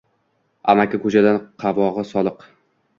Amaki 0.73 1.01
ko‘chadan 1.05 1.39
qovog‘i 1.67 2.11
soliq 2.17 2.47